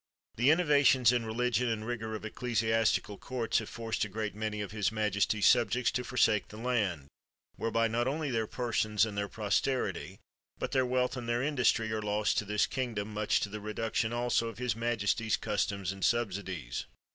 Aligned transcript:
The 0.35 0.49
innovations 0.49 1.11
in 1.11 1.27
religion 1.27 1.69
and 1.69 1.85
rigor 1.85 2.15
of 2.15 2.25
ecclesiastical 2.25 3.19
courts 3.19 3.59
have 3.59 3.69
forced 3.69 4.03
a 4.03 4.09
great 4.09 4.33
many 4.33 4.59
of 4.59 4.71
his 4.71 4.91
majesty's 4.91 5.45
subjects 5.47 5.91
to 5.91 6.03
forsake 6.03 6.47
the 6.47 6.57
land; 6.57 7.05
whereby 7.55 7.87
not 7.87 8.07
only 8.07 8.31
their 8.31 8.47
persons 8.47 9.05
and 9.05 9.15
their 9.15 9.29
pos 9.29 9.61
terity, 9.61 10.17
but 10.57 10.71
their 10.71 10.87
wealth 10.87 11.15
and 11.17 11.29
their 11.29 11.43
industry 11.43 11.91
are 11.91 12.01
lost 12.01 12.39
to 12.39 12.45
this 12.45 12.65
kingdom, 12.65 13.13
much 13.13 13.41
to 13.41 13.49
the 13.49 13.61
reduction, 13.61 14.11
also, 14.11 14.47
of 14.47 14.57
his 14.57 14.75
majesty's 14.75 15.37
customs 15.37 15.91
and 15.91 16.03
subsidies. 16.03 16.85